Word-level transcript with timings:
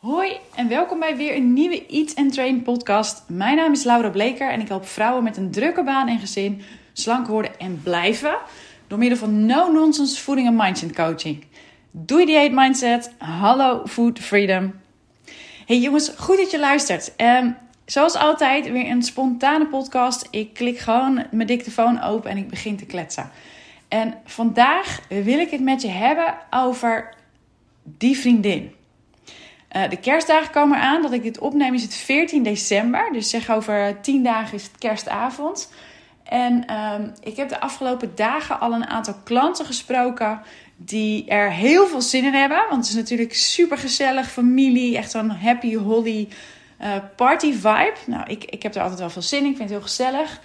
Hoi 0.00 0.36
en 0.54 0.68
welkom 0.68 0.98
bij 0.98 1.16
weer 1.16 1.36
een 1.36 1.52
nieuwe 1.52 1.86
Eat 1.86 2.14
and 2.14 2.32
Train 2.32 2.62
podcast. 2.62 3.22
Mijn 3.28 3.56
naam 3.56 3.72
is 3.72 3.84
Laura 3.84 4.08
Bleker 4.08 4.50
en 4.50 4.60
ik 4.60 4.68
help 4.68 4.86
vrouwen 4.86 5.24
met 5.24 5.36
een 5.36 5.50
drukke 5.50 5.84
baan 5.84 6.08
en 6.08 6.18
gezin 6.18 6.62
slank 6.92 7.26
worden 7.26 7.58
en 7.58 7.80
blijven 7.82 8.36
door 8.86 8.98
middel 8.98 9.18
van 9.18 9.46
no-nonsense 9.46 10.22
voeding 10.22 10.46
en 10.46 10.56
mindset 10.56 10.92
coaching. 10.92 11.44
Doei 11.90 12.26
dieet 12.26 12.52
mindset, 12.52 13.12
hallo 13.18 13.82
food 13.86 14.18
freedom. 14.18 14.74
Hey 15.66 15.78
jongens, 15.78 16.12
goed 16.16 16.36
dat 16.36 16.50
je 16.50 16.58
luistert. 16.58 17.12
Um, 17.16 17.56
zoals 17.84 18.14
altijd 18.14 18.70
weer 18.70 18.90
een 18.90 19.02
spontane 19.02 19.66
podcast. 19.66 20.28
Ik 20.30 20.54
klik 20.54 20.78
gewoon 20.78 21.26
mijn 21.30 21.46
dictafoon 21.46 22.02
open 22.02 22.30
en 22.30 22.36
ik 22.36 22.48
begin 22.48 22.76
te 22.76 22.86
kletsen. 22.86 23.30
En 23.88 24.14
vandaag 24.24 25.00
wil 25.08 25.38
ik 25.38 25.50
het 25.50 25.60
met 25.60 25.82
je 25.82 25.88
hebben 25.88 26.34
over 26.50 27.14
die 27.82 28.18
vriendin. 28.18 28.78
Uh, 29.76 29.88
de 29.88 29.96
kerstdagen 29.96 30.50
komen 30.50 30.78
eraan. 30.78 31.02
Dat 31.02 31.12
ik 31.12 31.22
dit 31.22 31.38
opneem 31.38 31.74
is 31.74 31.82
het 31.82 31.94
14 31.94 32.42
december. 32.42 33.08
Dus 33.12 33.30
zeg 33.30 33.50
over 33.50 34.00
10 34.00 34.22
dagen 34.22 34.54
is 34.54 34.62
het 34.62 34.78
kerstavond. 34.78 35.72
En 36.24 36.74
um, 36.74 37.12
ik 37.22 37.36
heb 37.36 37.48
de 37.48 37.60
afgelopen 37.60 38.12
dagen 38.14 38.60
al 38.60 38.72
een 38.72 38.86
aantal 38.86 39.14
klanten 39.24 39.66
gesproken 39.66 40.40
die 40.76 41.26
er 41.26 41.52
heel 41.52 41.86
veel 41.86 42.00
zin 42.00 42.24
in 42.24 42.32
hebben. 42.32 42.58
Want 42.68 42.80
het 42.80 42.88
is 42.88 42.94
natuurlijk 42.94 43.34
super 43.34 43.78
gezellig, 43.78 44.30
familie, 44.30 44.96
echt 44.96 45.10
zo'n 45.10 45.30
happy 45.30 45.74
holly 45.74 46.28
uh, 46.80 46.88
party 47.16 47.52
vibe. 47.52 47.96
Nou, 48.06 48.24
ik, 48.26 48.44
ik 48.44 48.62
heb 48.62 48.74
er 48.74 48.82
altijd 48.82 49.00
wel 49.00 49.10
veel 49.10 49.22
zin 49.22 49.44
in. 49.44 49.50
Ik 49.50 49.56
vind 49.56 49.70
het 49.70 49.78
heel 49.78 49.88
gezellig. 49.88 50.40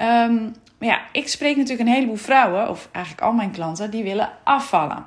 Um, 0.00 0.54
maar 0.78 0.88
ja, 0.88 1.00
ik 1.12 1.28
spreek 1.28 1.56
natuurlijk 1.56 1.88
een 1.88 1.94
heleboel 1.94 2.16
vrouwen, 2.16 2.68
of 2.68 2.88
eigenlijk 2.92 3.24
al 3.26 3.32
mijn 3.32 3.50
klanten, 3.50 3.90
die 3.90 4.02
willen 4.02 4.32
afvallen. 4.44 5.04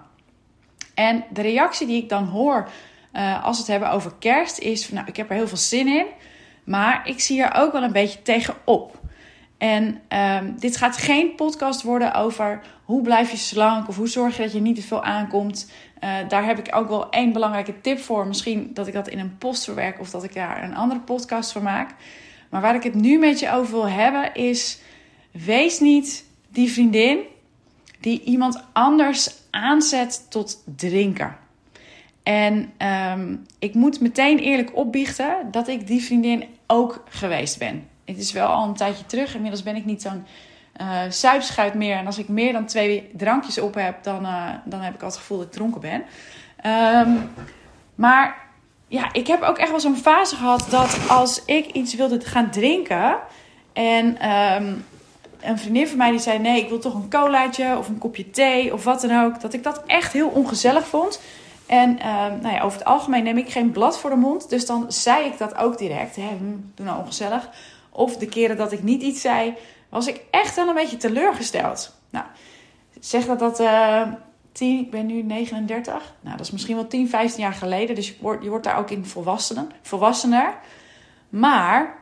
En 0.94 1.24
de 1.30 1.42
reactie 1.42 1.88
die 1.88 2.02
ik 2.02 2.10
dan 2.10 2.26
hoor 2.26 2.70
uh, 3.16 3.44
als 3.44 3.56
we 3.56 3.62
het 3.62 3.72
hebben 3.72 3.92
over 3.92 4.12
kerst 4.20 4.60
is: 4.60 4.86
van, 4.86 4.96
Nou, 4.96 5.08
ik 5.08 5.16
heb 5.16 5.30
er 5.30 5.36
heel 5.36 5.48
veel 5.48 5.58
zin 5.58 5.88
in, 5.88 6.06
maar 6.64 7.08
ik 7.08 7.20
zie 7.20 7.44
er 7.44 7.62
ook 7.62 7.72
wel 7.72 7.84
een 7.84 7.92
beetje 7.92 8.22
tegenop. 8.22 9.04
En 9.58 10.02
um, 10.10 10.56
dit 10.60 10.78
gaat 10.78 10.98
geen 10.98 11.36
podcast 11.36 11.82
worden 11.82 12.14
over 12.14 12.62
hoe 12.84 13.02
blijf 13.02 13.32
je 13.32 13.38
slank 13.38 13.88
of 13.88 13.96
hoe 13.96 14.08
zorg 14.08 14.38
je 14.38 14.44
dat 14.44 14.52
je 14.52 14.60
niet 14.60 14.76
te 14.76 14.82
veel 14.82 15.04
aankomt. 15.04 15.72
Uh, 16.04 16.16
daar 16.28 16.46
heb 16.46 16.60
ik 16.60 16.76
ook 16.76 16.88
wel 16.88 17.10
één 17.10 17.32
belangrijke 17.32 17.82
tip 17.82 18.00
voor. 18.00 18.28
Misschien 18.28 18.70
dat 18.74 18.88
ik 18.88 18.94
dat 18.94 19.08
in 19.08 19.20
een 19.20 19.38
post 19.38 19.64
verwerk 19.64 20.00
of 20.00 20.10
dat 20.10 20.24
ik 20.24 20.34
daar 20.34 20.64
een 20.64 20.76
andere 20.76 21.00
podcast 21.00 21.52
voor 21.52 21.62
maak. 21.62 21.96
Maar 22.50 22.62
waar 22.62 22.76
ik 22.76 22.84
het 22.84 22.94
nu 22.94 23.18
met 23.18 23.40
je 23.40 23.52
over 23.52 23.74
wil 23.74 23.90
hebben 23.90 24.34
is: 24.34 24.80
wees 25.32 25.80
niet 25.80 26.26
die 26.50 26.72
vriendin 26.72 27.20
die 28.00 28.24
iemand 28.24 28.64
anders 28.74 29.36
aanzet 29.52 30.26
tot 30.30 30.64
drinken. 30.76 31.38
En 32.26 32.72
um, 33.18 33.46
ik 33.60 33.74
moet 33.74 34.00
meteen 34.00 34.40
eerlijk 34.40 34.76
opbiechten 34.76 35.36
dat 35.52 35.68
ik 35.68 35.88
die 35.88 36.04
vriendin 36.04 36.44
ook 36.68 37.04
geweest 37.10 37.60
ben. 37.60 37.88
Het 38.06 38.18
is 38.18 38.32
wel 38.32 38.48
al 38.48 38.68
een 38.68 38.74
tijdje 38.74 39.06
terug. 39.06 39.36
Inmiddels 39.36 39.64
ben 39.64 39.76
ik 39.76 39.86
niet 39.86 40.02
zo'n 40.02 40.26
uh, 40.82 41.74
meer. 41.74 41.98
En 41.98 42.06
als 42.06 42.18
ik 42.18 42.28
meer 42.28 42.54
dan 42.54 42.66
twee 42.66 43.10
drankjes 43.14 43.58
op 43.58 43.76
heb, 43.76 44.04
dan, 44.04 44.24
uh, 44.24 44.50
dan 44.66 44.82
heb 44.82 44.94
ik 44.94 45.02
al 45.02 45.08
het 45.08 45.18
gevoel 45.18 45.38
dat 45.38 45.48
ik 45.48 45.52
dronken 45.52 45.82
ben. 45.82 46.04
Um, 47.06 47.30
maar 47.96 48.38
ja, 48.88 49.14
ik 49.14 49.28
heb 49.28 49.42
ook 49.42 49.58
echt 49.58 49.70
wel 49.70 49.80
zo'n 49.80 49.98
fase 49.98 50.36
gehad 50.36 50.68
dat 50.70 51.00
als 51.10 51.46
ik 51.46 51.66
iets 51.66 51.96
wilde 51.96 52.20
gaan 52.20 52.52
drinken. 52.52 53.18
En 53.74 54.30
um, 54.30 54.86
een 55.42 55.60
vriendin 55.60 55.88
van 55.88 55.98
mij 55.98 56.12
die 56.12 56.20
zei: 56.20 56.40
Nee, 56.40 56.62
ik 56.62 56.70
wil 56.70 56.80
toch 56.80 56.94
een 56.94 57.10
colaatje 57.10 57.78
of 57.78 57.88
een 57.88 57.98
kopje 57.98 58.30
thee 58.30 58.74
of 58.74 58.84
wat 58.84 59.02
dan 59.02 59.24
ook. 59.24 59.42
Dat 59.42 59.54
ik 59.54 59.64
dat 59.64 59.84
echt 59.86 60.14
heel 60.14 60.28
ongezellig 60.28 60.88
vond. 60.88 61.20
En 61.66 61.98
uh, 61.98 62.06
nou 62.42 62.54
ja, 62.54 62.62
over 62.62 62.78
het 62.78 62.88
algemeen 62.88 63.24
neem 63.24 63.38
ik 63.38 63.50
geen 63.50 63.72
blad 63.72 64.00
voor 64.00 64.10
de 64.10 64.16
mond. 64.16 64.50
Dus 64.50 64.66
dan 64.66 64.92
zei 64.92 65.26
ik 65.26 65.38
dat 65.38 65.56
ook 65.56 65.78
direct. 65.78 66.16
Hè, 66.16 66.28
hm, 66.28 66.56
doe 66.76 66.86
nou 66.86 67.00
ongezellig. 67.00 67.50
Of 67.90 68.18
de 68.18 68.26
keren 68.26 68.58
dat 68.58 68.72
ik 68.72 68.84
niet 68.84 69.02
iets 69.02 69.22
zei, 69.22 69.54
was 69.90 70.08
ik 70.08 70.22
echt 70.32 70.56
wel 70.56 70.68
een 70.68 70.74
beetje 70.74 70.98
teleurgesteld. 70.98 71.96
Nou, 72.10 72.26
zeg 73.00 73.26
dat 73.26 73.40
dat 73.40 73.60
uh, 73.60 74.02
10, 74.52 74.80
ik 74.80 74.92
ben 74.92 75.06
nu 75.06 75.22
39. 75.22 76.14
Nou, 76.22 76.38
dat 76.38 76.46
is 76.46 76.52
misschien 76.52 76.76
wel 76.76 76.88
10, 76.88 77.10
15 77.10 77.44
jaar 77.44 77.54
geleden. 77.54 77.96
Dus 77.96 78.08
je 78.08 78.16
wordt, 78.20 78.44
je 78.44 78.50
wordt 78.50 78.64
daar 78.64 78.78
ook 78.78 78.90
in 78.90 79.06
volwassenen, 79.06 79.72
volwassener. 79.82 80.54
Maar 81.30 81.98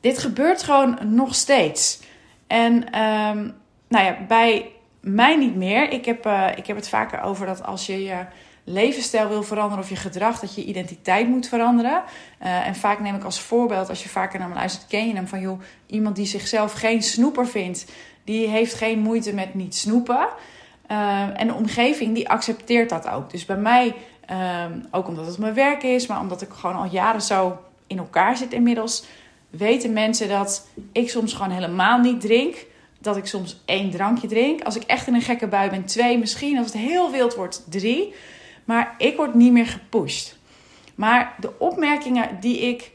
dit 0.00 0.18
gebeurt 0.18 0.62
gewoon 0.62 0.98
nog 1.04 1.34
steeds. 1.34 2.00
En 2.46 2.72
um, 3.00 3.54
nou 3.88 4.04
ja, 4.04 4.16
bij 4.28 4.72
mij 5.00 5.36
niet 5.36 5.56
meer. 5.56 5.90
Ik 5.90 6.04
heb, 6.04 6.26
uh, 6.26 6.48
ik 6.56 6.66
heb 6.66 6.76
het 6.76 6.88
vaker 6.88 7.20
over 7.20 7.46
dat 7.46 7.64
als 7.64 7.86
je 7.86 8.02
je 8.02 8.24
levensstijl 8.64 9.28
wil 9.28 9.42
veranderen 9.42 9.84
of 9.84 9.88
je 9.90 9.96
gedrag, 9.96 10.40
dat 10.40 10.54
je 10.54 10.64
identiteit 10.64 11.28
moet 11.28 11.48
veranderen. 11.48 12.02
Uh, 12.42 12.66
en 12.66 12.74
vaak 12.74 13.00
neem 13.00 13.14
ik 13.14 13.24
als 13.24 13.40
voorbeeld, 13.40 13.88
als 13.88 14.02
je 14.02 14.08
vaker 14.08 14.38
naar 14.38 14.48
me 14.48 14.54
luistert, 14.54 14.86
ken 14.86 15.08
je 15.08 15.14
hem 15.14 15.28
van 15.28 15.40
joh, 15.40 15.60
iemand 15.86 16.16
die 16.16 16.26
zichzelf 16.26 16.72
geen 16.72 17.02
snoeper 17.02 17.46
vindt, 17.46 17.86
die 18.24 18.48
heeft 18.48 18.74
geen 18.74 18.98
moeite 18.98 19.34
met 19.34 19.54
niet 19.54 19.74
snoepen. 19.74 20.28
Uh, 20.90 21.40
en 21.40 21.46
de 21.46 21.54
omgeving 21.54 22.14
die 22.14 22.28
accepteert 22.28 22.88
dat 22.88 23.08
ook. 23.08 23.30
Dus 23.30 23.44
bij 23.44 23.56
mij, 23.56 23.94
uh, 24.30 24.64
ook 24.90 25.08
omdat 25.08 25.26
het 25.26 25.38
mijn 25.38 25.54
werk 25.54 25.82
is, 25.82 26.06
maar 26.06 26.20
omdat 26.20 26.42
ik 26.42 26.48
gewoon 26.52 26.76
al 26.76 26.90
jaren 26.90 27.22
zo 27.22 27.58
in 27.86 27.98
elkaar 27.98 28.36
zit 28.36 28.52
inmiddels, 28.52 29.04
weten 29.50 29.92
mensen 29.92 30.28
dat 30.28 30.66
ik 30.92 31.10
soms 31.10 31.32
gewoon 31.32 31.52
helemaal 31.52 31.98
niet 31.98 32.20
drink. 32.20 32.66
Dat 32.98 33.16
ik 33.16 33.26
soms 33.26 33.62
één 33.64 33.90
drankje 33.90 34.28
drink. 34.28 34.62
Als 34.62 34.76
ik 34.76 34.82
echt 34.82 35.06
in 35.06 35.14
een 35.14 35.22
gekke 35.22 35.46
bui 35.46 35.70
ben, 35.70 35.84
twee 35.84 36.18
misschien. 36.18 36.58
Als 36.58 36.66
het 36.66 36.76
heel 36.76 37.10
wild 37.10 37.34
wordt, 37.34 37.64
drie. 37.68 38.14
Maar 38.64 38.94
ik 38.98 39.16
word 39.16 39.34
niet 39.34 39.52
meer 39.52 39.66
gepusht. 39.66 40.38
Maar 40.94 41.34
de 41.38 41.58
opmerkingen 41.58 42.40
die 42.40 42.58
ik 42.58 42.90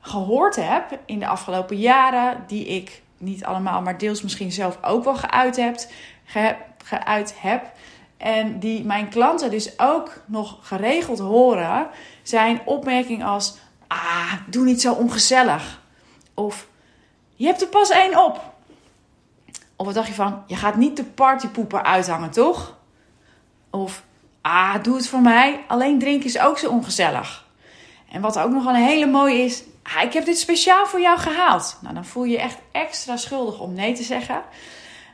gehoord 0.00 0.56
heb 0.56 0.98
in 1.04 1.18
de 1.18 1.26
afgelopen 1.26 1.76
jaren, 1.76 2.44
die 2.46 2.66
ik 2.66 3.02
niet 3.18 3.44
allemaal, 3.44 3.82
maar 3.82 3.98
deels 3.98 4.22
misschien 4.22 4.52
zelf 4.52 4.78
ook 4.82 5.04
wel 5.04 5.16
geuit 5.16 5.56
heb, 5.56 5.76
ge, 6.24 6.56
geuit 6.84 7.34
heb 7.40 7.72
en 8.18 8.58
die 8.58 8.84
mijn 8.84 9.08
klanten 9.08 9.50
dus 9.50 9.78
ook 9.78 10.22
nog 10.26 10.58
geregeld 10.62 11.18
horen, 11.18 11.88
zijn 12.22 12.60
opmerkingen 12.64 13.26
als: 13.26 13.56
Ah, 13.86 14.32
doe 14.46 14.64
niet 14.64 14.80
zo 14.80 14.92
ongezellig. 14.92 15.82
Of 16.34 16.68
je 17.34 17.46
hebt 17.46 17.62
er 17.62 17.68
pas 17.68 17.90
één 17.90 18.24
op. 18.24 18.52
Of 19.76 19.86
wat 19.86 19.94
dacht 19.94 20.08
je 20.08 20.14
van: 20.14 20.42
Je 20.46 20.56
gaat 20.56 20.76
niet 20.76 20.96
de 20.96 21.04
partypoeper 21.04 21.82
uithangen, 21.82 22.30
toch? 22.30 22.76
Of 23.70 24.02
Ah, 24.48 24.82
doe 24.82 24.96
het 24.96 25.08
voor 25.08 25.20
mij. 25.20 25.64
Alleen 25.66 25.98
drinken 25.98 26.26
is 26.26 26.38
ook 26.38 26.58
zo 26.58 26.70
ongezellig. 26.70 27.46
En 28.10 28.20
wat 28.20 28.38
ook 28.38 28.50
nog 28.50 28.66
een 28.66 28.74
hele 28.74 29.06
mooie 29.06 29.38
is. 29.38 29.62
Ah, 29.82 30.02
ik 30.02 30.12
heb 30.12 30.24
dit 30.24 30.38
speciaal 30.38 30.86
voor 30.86 31.00
jou 31.00 31.18
gehaald. 31.18 31.78
Nou, 31.82 31.94
dan 31.94 32.04
voel 32.04 32.24
je 32.24 32.30
je 32.30 32.38
echt 32.38 32.58
extra 32.72 33.16
schuldig 33.16 33.60
om 33.60 33.72
nee 33.72 33.92
te 33.92 34.02
zeggen. 34.02 34.42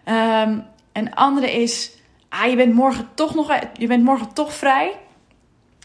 Um, 0.04 0.66
een 0.92 1.14
andere 1.14 1.52
is. 1.52 1.90
Ah, 2.28 2.50
je 2.50 2.56
bent 2.56 2.74
morgen 2.74 3.08
toch 3.14 3.34
nog. 3.34 3.58
Je 3.72 3.86
bent 3.86 4.04
morgen 4.04 4.32
toch 4.32 4.52
vrij. 4.52 4.98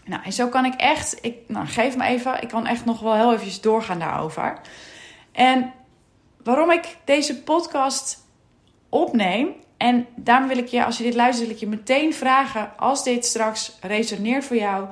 Nou, 0.04 0.22
en 0.22 0.32
zo 0.32 0.48
kan 0.48 0.64
ik 0.64 0.74
echt. 0.74 1.18
Ik, 1.24 1.36
nou, 1.46 1.66
geef 1.66 1.96
me 1.96 2.04
even. 2.04 2.42
Ik 2.42 2.48
kan 2.48 2.66
echt 2.66 2.84
nog 2.84 3.00
wel 3.00 3.14
heel 3.14 3.34
even 3.34 3.62
doorgaan 3.62 3.98
daarover. 3.98 4.60
En 5.32 5.72
waarom 6.42 6.70
ik 6.70 6.96
deze 7.04 7.42
podcast 7.42 8.26
opneem 8.88 9.54
en 9.80 10.06
daarom 10.16 10.48
wil 10.48 10.58
ik 10.58 10.68
je, 10.68 10.84
als 10.84 10.98
je 10.98 11.02
dit 11.02 11.14
luistert, 11.14 11.46
wil 11.46 11.56
ik 11.56 11.62
je 11.62 11.68
meteen 11.68 12.14
vragen, 12.14 12.72
als 12.76 13.04
dit 13.04 13.24
straks 13.24 13.72
resoneert 13.80 14.44
voor 14.44 14.56
jou, 14.56 14.88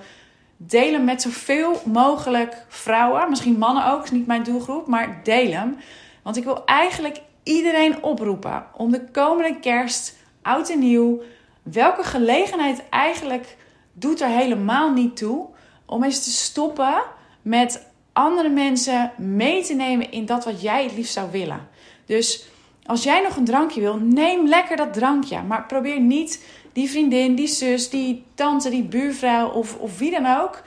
deel 0.57 0.93
hem 0.93 1.05
met 1.05 1.23
zoveel 1.23 1.81
mogelijk 1.85 2.65
vrouwen, 2.69 3.29
misschien 3.29 3.59
mannen 3.59 3.87
ook, 3.87 4.05
is 4.05 4.11
niet 4.11 4.27
mijn 4.27 4.43
doelgroep, 4.43 4.87
maar 4.87 5.21
deel 5.23 5.53
hem. 5.53 5.77
Want 6.23 6.37
ik 6.37 6.45
wil 6.45 6.65
eigenlijk 6.65 7.21
iedereen 7.43 8.03
oproepen 8.03 8.67
om 8.77 8.91
de 8.91 9.05
komende 9.13 9.59
kerst, 9.61 10.17
oud 10.43 10.71
en 10.71 10.79
nieuw, 10.79 11.23
welke 11.63 12.03
gelegenheid 12.03 12.83
eigenlijk 12.91 13.57
doet 13.93 14.21
er 14.21 14.29
helemaal 14.29 14.93
niet 14.93 15.17
toe, 15.17 15.47
om 15.87 16.05
eens 16.05 16.25
te 16.25 16.31
stoppen 16.31 17.03
met 17.43 17.87
andere 18.13 18.49
mensen 18.49 19.13
mee 19.17 19.65
te 19.65 19.75
nemen 19.75 20.11
in 20.11 20.27
dat 20.27 20.45
wat 20.45 20.63
jij 20.63 20.83
het 20.83 20.97
liefst 20.97 21.13
zou 21.13 21.31
willen. 21.31 21.69
Dus 22.07 22.47
als 22.89 23.03
jij 23.03 23.21
nog 23.21 23.37
een 23.37 23.45
drankje 23.45 23.81
wil, 23.81 23.97
neem 23.97 24.47
lekker 24.47 24.77
dat 24.77 24.93
drankje. 24.93 25.43
Maar 25.43 25.67
probeer 25.67 26.01
niet 26.01 26.45
die 26.73 26.91
vriendin, 26.91 27.35
die 27.35 27.47
zus, 27.47 27.91
die 27.91 28.25
tante, 28.35 28.71
die 28.71 28.83
buurvrouw 28.83 29.49
of, 29.49 29.77
of 29.77 29.99
wie 29.99 30.11
dan 30.11 30.41
ook 30.41 30.63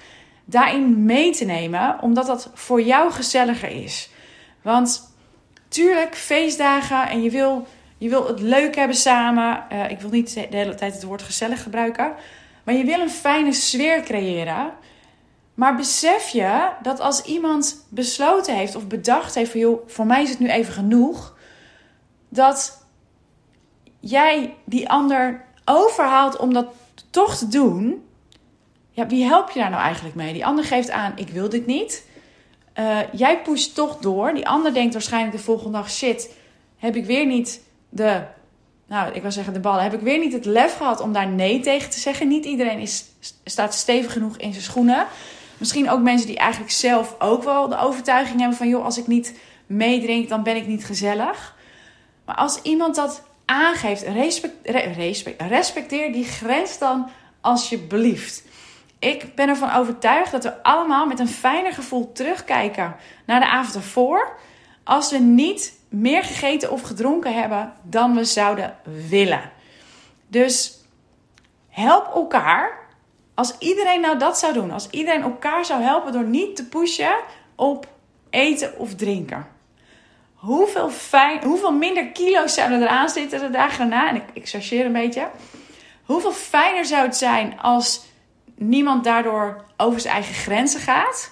daarin 0.46 1.06
mee 1.06 1.32
te 1.32 1.46
nemen, 1.46 1.98
omdat 2.02 2.26
dat 2.26 2.52
voor 2.54 2.82
jou 2.82 3.12
gezelliger 3.12 3.84
is. 3.84 4.10
Want 4.62 5.14
tuurlijk, 5.68 6.16
feestdagen 6.16 7.10
en 7.10 7.24
je 7.24 7.30
wil, 7.30 7.68
je 7.98 8.10
wil 8.10 8.28
het 8.28 8.40
leuk 8.40 8.76
hebben 8.76 8.98
samen. 8.98 9.64
Uh, 9.72 9.90
ik 9.90 10.00
wil 10.00 10.10
niet 10.10 10.34
de 10.34 10.58
hele 10.58 10.76
tijd 10.76 10.94
het 10.94 11.04
woord 11.04 11.22
gezellig 11.22 11.64
gebruiken. 11.64 12.14
Maar 12.64 12.76
je 12.76 12.84
wil 12.84 13.00
een 13.00 13.10
fijne 13.10 13.54
sfeer 13.54 14.02
creëren. 14.02 14.72
Maar 15.54 15.76
besef 15.76 16.30
je 16.30 16.70
dat 16.82 17.00
als 17.00 17.22
iemand 17.22 17.86
besloten 17.90 18.56
heeft 18.56 18.76
of 18.76 18.88
bedacht 18.88 19.36
heeft 19.36 19.52
van 19.52 19.60
joh, 19.60 19.90
voor 19.90 20.06
mij 20.06 20.24
is 20.24 20.30
het 20.30 20.40
nu 20.40 20.50
even 20.50 20.74
genoeg 20.74 21.40
dat 22.32 22.86
jij 24.00 24.56
die 24.66 24.90
ander 24.90 25.46
overhaalt 25.66 26.38
om 26.38 26.54
dat 26.54 26.68
toch 27.10 27.36
te 27.36 27.48
doen, 27.48 28.04
ja, 28.92 29.08
wie 29.08 29.26
help 29.26 29.50
je 29.50 29.60
daar 29.60 29.70
nou 29.70 29.82
eigenlijk 29.82 30.16
mee? 30.16 30.34
Die 30.34 30.46
ander 30.46 30.66
geeft 30.66 30.90
aan, 30.90 31.14
ik 31.16 31.30
wil 31.30 31.50
dit 31.50 31.66
niet. 31.66 32.06
Uh, 32.80 33.00
jij 33.12 33.42
pusht 33.42 33.76
toch 33.76 33.98
door. 33.98 34.34
Die 34.34 34.48
ander 34.48 34.74
denkt 34.74 34.94
waarschijnlijk 34.94 35.36
de 35.36 35.44
volgende 35.44 35.78
dag, 35.78 35.92
shit, 35.92 36.36
heb 36.78 36.96
ik 36.96 37.06
weer 37.06 37.26
niet 37.26 37.62
de, 37.90 38.22
nou, 38.88 39.14
ik 39.14 39.22
wil 39.22 39.32
zeggen 39.32 39.54
de 39.54 39.60
ballen, 39.60 39.84
heb 39.84 39.94
ik 39.94 40.00
weer 40.00 40.20
niet 40.20 40.34
het 40.34 40.46
lef 40.46 40.78
gehad 40.78 41.00
om 41.00 41.14
daar 41.14 41.28
nee 41.28 41.60
tegen 41.60 41.90
te 41.90 42.00
zeggen. 42.00 42.28
Niet 42.28 42.46
iedereen 42.46 42.80
is, 42.80 43.06
staat 43.44 43.74
stevig 43.74 44.14
genoeg 44.14 44.38
in 44.38 44.52
zijn 44.52 44.64
schoenen. 44.64 45.06
Misschien 45.58 45.90
ook 45.90 46.02
mensen 46.02 46.28
die 46.28 46.38
eigenlijk 46.38 46.72
zelf 46.72 47.16
ook 47.20 47.44
wel 47.44 47.68
de 47.68 47.78
overtuiging 47.78 48.40
hebben 48.40 48.58
van, 48.58 48.68
joh, 48.68 48.86
als 48.86 48.98
ik 48.98 49.08
niet 49.08 49.38
meedrink, 49.66 50.30
dan 50.30 50.44
ben 50.44 50.56
ik 50.56 50.68
niet 50.68 50.86
gezellig. 50.86 51.56
Maar 52.32 52.40
als 52.40 52.62
iemand 52.62 52.96
dat 52.96 53.24
aangeeft, 53.46 54.02
respect, 54.02 55.42
respecteer 55.42 56.14
die 56.14 56.26
grens 56.26 56.78
dan 56.78 57.10
alsjeblieft. 57.42 58.44
Ik 59.00 59.36
ben 59.36 59.50
ervan 59.50 59.72
overtuigd 59.72 60.32
dat 60.32 60.44
we 60.44 60.64
allemaal 60.64 61.06
met 61.06 61.20
een 61.20 61.28
fijner 61.28 61.74
gevoel 61.74 62.12
terugkijken 62.12 62.96
naar 63.26 63.40
de 63.40 63.48
avond 63.48 63.76
ervoor. 63.76 64.38
Als 64.84 65.12
we 65.12 65.18
niet 65.18 65.80
meer 65.90 66.24
gegeten 66.24 66.72
of 66.72 66.82
gedronken 66.82 67.34
hebben 67.34 67.74
dan 67.84 68.16
we 68.16 68.26
zouden 68.26 68.76
willen. 69.10 69.52
Dus 70.28 70.78
help 71.70 72.14
elkaar. 72.14 72.80
Als 73.34 73.58
iedereen 73.58 74.02
nou 74.02 74.18
dat 74.18 74.40
zou 74.40 74.54
doen, 74.54 74.72
als 74.72 74.90
iedereen 74.90 75.22
elkaar 75.22 75.66
zou 75.66 75.82
helpen 75.82 76.12
door 76.12 76.26
niet 76.26 76.56
te 76.56 76.68
pushen 76.68 77.16
op 77.56 77.88
eten 78.30 78.78
of 78.78 78.96
drinken. 78.96 79.60
Hoeveel, 80.42 80.90
fijn, 80.90 81.44
hoeveel 81.44 81.72
minder 81.72 82.08
kilo's 82.08 82.54
zouden 82.54 82.82
eraan 82.82 83.10
zitten 83.10 83.40
de 83.40 83.50
dagen 83.50 83.78
daarna? 83.78 84.10
En 84.10 84.16
ik, 84.16 84.24
ik 84.34 84.50
chargeer 84.50 84.86
een 84.86 84.92
beetje. 84.92 85.30
Hoeveel 86.06 86.32
fijner 86.32 86.86
zou 86.86 87.06
het 87.06 87.18
zijn 87.18 87.60
als 87.60 88.06
niemand 88.56 89.04
daardoor 89.04 89.66
over 89.78 90.00
zijn 90.00 90.14
eigen 90.14 90.34
grenzen 90.34 90.80
gaat? 90.80 91.32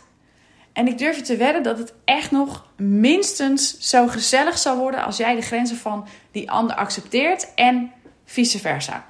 En 0.73 0.87
ik 0.87 0.97
durf 0.97 1.15
je 1.15 1.21
te 1.21 1.37
wedden 1.37 1.63
dat 1.63 1.77
het 1.77 1.93
echt 2.05 2.31
nog 2.31 2.65
minstens 2.77 3.79
zo 3.79 4.07
gezellig 4.07 4.57
zal 4.57 4.77
worden 4.77 5.03
als 5.03 5.17
jij 5.17 5.35
de 5.35 5.41
grenzen 5.41 5.77
van 5.77 6.07
die 6.31 6.51
ander 6.51 6.75
accepteert 6.75 7.53
en 7.55 7.91
vice 8.25 8.59
versa. 8.59 9.05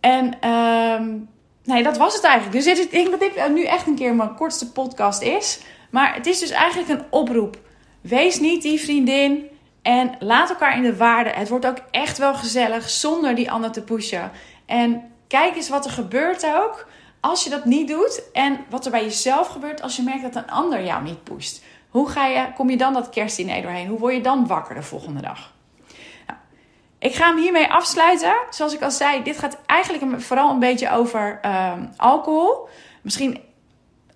En 0.00 0.40
ehm, 0.40 1.16
nee, 1.64 1.82
dat 1.82 1.96
was 1.96 2.14
het 2.14 2.24
eigenlijk. 2.24 2.64
Dus 2.64 2.78
ik 2.78 2.90
denk 2.90 3.10
dat 3.10 3.20
dit 3.20 3.48
nu 3.48 3.64
echt 3.64 3.86
een 3.86 3.94
keer 3.94 4.14
mijn 4.14 4.34
kortste 4.34 4.72
podcast 4.72 5.22
is. 5.22 5.60
Maar 5.90 6.14
het 6.14 6.26
is 6.26 6.38
dus 6.38 6.50
eigenlijk 6.50 6.88
een 6.88 7.06
oproep. 7.10 7.68
Wees 8.00 8.40
niet 8.40 8.62
die 8.62 8.80
vriendin 8.80 9.48
en 9.82 10.16
laat 10.18 10.50
elkaar 10.50 10.76
in 10.76 10.82
de 10.82 10.96
waarde. 10.96 11.30
Het 11.30 11.48
wordt 11.48 11.66
ook 11.66 11.78
echt 11.90 12.18
wel 12.18 12.34
gezellig 12.34 12.88
zonder 12.88 13.34
die 13.34 13.50
ander 13.50 13.70
te 13.70 13.82
pushen. 13.82 14.30
En 14.66 15.12
kijk 15.26 15.56
eens 15.56 15.68
wat 15.68 15.84
er 15.84 15.90
gebeurt 15.90 16.46
ook 16.46 16.86
als 17.20 17.44
je 17.44 17.50
dat 17.50 17.64
niet 17.64 17.88
doet 17.88 18.22
en 18.32 18.58
wat 18.70 18.84
er 18.84 18.90
bij 18.90 19.04
jezelf 19.04 19.48
gebeurt 19.48 19.82
als 19.82 19.96
je 19.96 20.02
merkt 20.02 20.22
dat 20.22 20.36
een 20.36 20.50
ander 20.50 20.84
jou 20.84 21.02
niet 21.02 21.24
pusht. 21.24 21.62
Hoe 21.88 22.08
ga 22.08 22.26
je, 22.26 22.52
kom 22.54 22.70
je 22.70 22.76
dan 22.76 22.92
dat 22.92 23.10
kerstdiner 23.10 23.62
doorheen? 23.62 23.88
Hoe 23.88 23.98
word 23.98 24.14
je 24.14 24.20
dan 24.20 24.46
wakker 24.46 24.74
de 24.74 24.82
volgende 24.82 25.20
dag? 25.20 25.52
Nou, 26.26 26.38
ik 26.98 27.14
ga 27.14 27.26
hem 27.26 27.38
hiermee 27.38 27.72
afsluiten. 27.72 28.34
Zoals 28.50 28.74
ik 28.74 28.82
al 28.82 28.90
zei, 28.90 29.22
dit 29.22 29.38
gaat 29.38 29.58
eigenlijk 29.66 30.22
vooral 30.22 30.50
een 30.50 30.58
beetje 30.58 30.90
over 30.90 31.38
ehm, 31.42 31.86
alcohol. 31.96 32.68
Misschien 33.02 33.40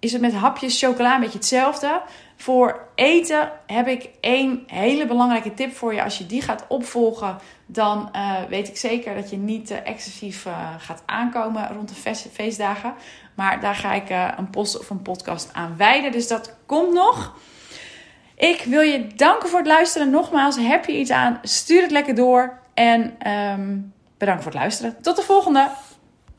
is 0.05 0.13
het 0.13 0.21
met 0.21 0.35
hapjes 0.35 0.79
chocola 0.79 1.15
een 1.15 1.21
beetje 1.21 1.39
hetzelfde. 1.39 2.03
Voor 2.37 2.89
eten 2.95 3.51
heb 3.67 3.89
ik 3.89 4.11
één 4.21 4.63
hele 4.67 5.07
belangrijke 5.07 5.55
tip 5.55 5.77
voor 5.77 5.95
je. 5.95 6.03
Als 6.03 6.19
je 6.19 6.27
die 6.27 6.43
gaat 6.43 6.65
opvolgen, 6.69 7.39
dan 7.67 8.09
uh, 8.17 8.33
weet 8.49 8.69
ik 8.69 8.77
zeker 8.77 9.15
dat 9.15 9.31
je 9.31 9.37
niet 9.37 9.71
uh, 9.71 9.77
excessief 9.85 10.47
uh, 10.47 10.75
gaat 10.79 11.03
aankomen 11.07 11.69
rond 11.73 11.89
de 11.89 12.15
feestdagen. 12.33 12.95
Maar 13.35 13.61
daar 13.61 13.75
ga 13.75 13.93
ik 13.93 14.37
een 14.37 14.51
post 14.51 14.79
of 14.79 14.91
een 14.91 15.03
podcast 15.03 15.51
aan 15.53 15.75
wijden. 15.77 16.13
Dus 16.13 16.29
dat 16.29 16.57
komt 16.67 16.93
nog. 16.93 17.35
Ik 18.37 18.63
wil 18.65 18.81
je 18.81 19.07
danken 19.07 19.49
voor 19.49 19.59
het 19.59 19.69
luisteren. 19.69 20.11
Nogmaals, 20.11 20.57
heb 20.57 20.85
je 20.85 20.99
iets 20.99 21.11
aan? 21.11 21.39
Stuur 21.43 21.83
het 21.83 21.91
lekker 21.91 22.15
door. 22.15 22.59
En 22.75 23.31
um, 23.31 23.93
bedankt 24.19 24.43
voor 24.43 24.53
het 24.53 24.61
luisteren. 24.61 24.97
Tot 25.03 25.17
de 25.17 25.23
volgende. 25.23 25.69